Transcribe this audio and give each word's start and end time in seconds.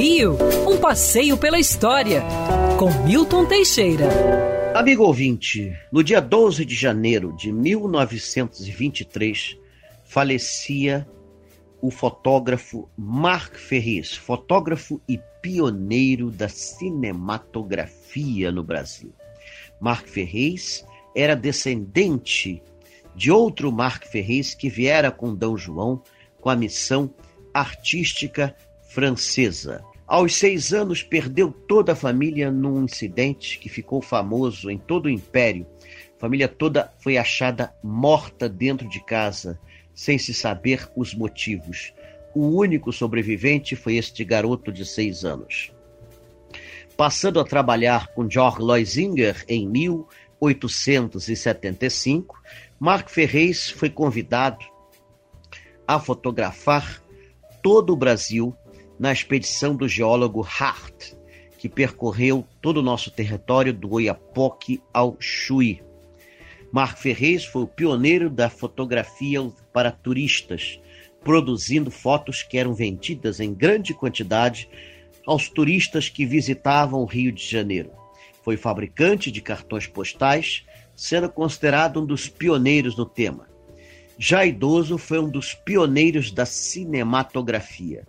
Rio, 0.00 0.38
um 0.66 0.78
passeio 0.78 1.36
pela 1.36 1.58
história, 1.58 2.24
com 2.78 2.90
Milton 3.04 3.44
Teixeira. 3.44 4.08
Amigo 4.74 5.04
ouvinte, 5.04 5.76
no 5.92 6.02
dia 6.02 6.22
12 6.22 6.64
de 6.64 6.74
janeiro 6.74 7.36
de 7.36 7.52
1923, 7.52 9.58
falecia 10.06 11.06
o 11.82 11.90
fotógrafo 11.90 12.88
Marc 12.96 13.56
Ferris, 13.56 14.14
fotógrafo 14.14 15.02
e 15.06 15.20
pioneiro 15.42 16.30
da 16.30 16.48
cinematografia 16.48 18.50
no 18.50 18.64
Brasil. 18.64 19.12
Marc 19.78 20.08
Ferris 20.08 20.82
era 21.14 21.36
descendente 21.36 22.62
de 23.14 23.30
outro 23.30 23.70
Marc 23.70 24.06
Ferris 24.06 24.54
que 24.54 24.70
viera 24.70 25.10
com 25.10 25.34
D. 25.34 25.44
João 25.58 26.02
com 26.40 26.48
a 26.48 26.56
missão 26.56 27.12
artística 27.52 28.56
francesa. 28.88 29.84
Aos 30.10 30.34
seis 30.34 30.72
anos, 30.72 31.04
perdeu 31.04 31.52
toda 31.52 31.92
a 31.92 31.94
família 31.94 32.50
num 32.50 32.82
incidente 32.82 33.60
que 33.60 33.68
ficou 33.68 34.02
famoso 34.02 34.68
em 34.68 34.76
todo 34.76 35.06
o 35.06 35.08
império. 35.08 35.64
A 36.16 36.18
família 36.18 36.48
toda 36.48 36.92
foi 36.98 37.16
achada 37.16 37.72
morta 37.80 38.48
dentro 38.48 38.88
de 38.88 38.98
casa, 39.04 39.56
sem 39.94 40.18
se 40.18 40.34
saber 40.34 40.90
os 40.96 41.14
motivos. 41.14 41.94
O 42.34 42.58
único 42.58 42.92
sobrevivente 42.92 43.76
foi 43.76 43.98
este 43.98 44.24
garoto 44.24 44.72
de 44.72 44.84
seis 44.84 45.24
anos. 45.24 45.72
Passando 46.96 47.38
a 47.38 47.44
trabalhar 47.44 48.08
com 48.08 48.28
George 48.28 48.60
Loisinger 48.60 49.44
em 49.46 49.64
1875, 49.68 52.42
Marc 52.80 53.08
Ferreis 53.08 53.70
foi 53.70 53.88
convidado 53.88 54.66
a 55.86 56.00
fotografar 56.00 57.00
todo 57.62 57.92
o 57.92 57.96
Brasil 57.96 58.56
na 59.00 59.10
expedição 59.10 59.74
do 59.74 59.88
geólogo 59.88 60.46
Hart, 60.46 61.14
que 61.56 61.70
percorreu 61.70 62.46
todo 62.60 62.76
o 62.76 62.82
nosso 62.82 63.10
território 63.10 63.72
do 63.72 63.94
Oiapoque 63.94 64.82
ao 64.92 65.16
Chuí. 65.18 65.82
Marc 66.70 66.98
Ferreis 66.98 67.46
foi 67.46 67.62
o 67.62 67.66
pioneiro 67.66 68.28
da 68.28 68.50
fotografia 68.50 69.40
para 69.72 69.90
turistas, 69.90 70.78
produzindo 71.24 71.90
fotos 71.90 72.42
que 72.42 72.58
eram 72.58 72.74
vendidas 72.74 73.40
em 73.40 73.54
grande 73.54 73.94
quantidade 73.94 74.68
aos 75.26 75.48
turistas 75.48 76.10
que 76.10 76.26
visitavam 76.26 77.00
o 77.00 77.06
Rio 77.06 77.32
de 77.32 77.42
Janeiro. 77.42 77.90
Foi 78.42 78.58
fabricante 78.58 79.30
de 79.30 79.40
cartões 79.40 79.86
postais, 79.86 80.66
sendo 80.94 81.30
considerado 81.30 82.02
um 82.02 82.04
dos 82.04 82.28
pioneiros 82.28 82.98
no 82.98 83.06
tema. 83.06 83.48
Já 84.18 84.44
idoso, 84.44 84.98
foi 84.98 85.18
um 85.18 85.30
dos 85.30 85.54
pioneiros 85.54 86.30
da 86.30 86.44
cinematografia, 86.44 88.06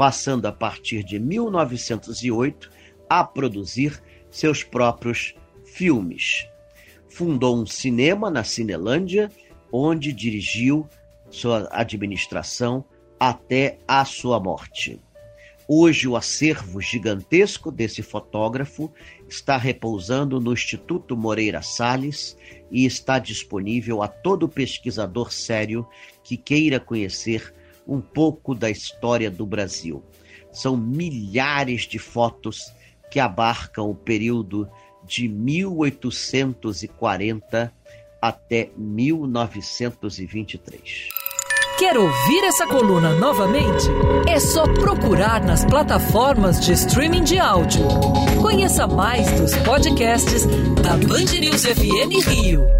passando 0.00 0.46
a 0.46 0.52
partir 0.52 1.04
de 1.04 1.18
1908 1.18 2.70
a 3.06 3.22
produzir 3.22 4.02
seus 4.30 4.64
próprios 4.64 5.34
filmes. 5.62 6.48
Fundou 7.06 7.60
um 7.60 7.66
cinema 7.66 8.30
na 8.30 8.42
Cinelândia, 8.42 9.30
onde 9.70 10.10
dirigiu 10.10 10.88
sua 11.28 11.68
administração 11.70 12.82
até 13.18 13.76
a 13.86 14.02
sua 14.06 14.40
morte. 14.40 14.98
Hoje, 15.68 16.08
o 16.08 16.16
acervo 16.16 16.80
gigantesco 16.80 17.70
desse 17.70 18.00
fotógrafo 18.00 18.90
está 19.28 19.58
repousando 19.58 20.40
no 20.40 20.54
Instituto 20.54 21.14
Moreira 21.14 21.60
Salles 21.60 22.38
e 22.70 22.86
está 22.86 23.18
disponível 23.18 24.02
a 24.02 24.08
todo 24.08 24.48
pesquisador 24.48 25.30
sério 25.30 25.86
que 26.24 26.38
queira 26.38 26.80
conhecer 26.80 27.52
um 27.86 28.00
pouco 28.00 28.54
da 28.54 28.70
história 28.70 29.30
do 29.30 29.44
Brasil. 29.46 30.02
São 30.52 30.76
milhares 30.76 31.82
de 31.82 31.98
fotos 31.98 32.72
que 33.10 33.20
abarcam 33.20 33.90
o 33.90 33.94
período 33.94 34.68
de 35.04 35.28
1840 35.28 37.72
até 38.20 38.70
1923. 38.76 41.08
Quer 41.78 41.96
ouvir 41.96 42.44
essa 42.44 42.66
coluna 42.66 43.14
novamente? 43.14 43.86
É 44.28 44.38
só 44.38 44.64
procurar 44.64 45.42
nas 45.42 45.64
plataformas 45.64 46.60
de 46.60 46.72
streaming 46.72 47.24
de 47.24 47.38
áudio. 47.38 47.86
Conheça 48.42 48.86
mais 48.86 49.30
dos 49.40 49.56
podcasts 49.56 50.44
da 50.82 50.98
Band 50.98 51.40
News 51.40 51.64
FM 51.64 52.28
Rio. 52.28 52.79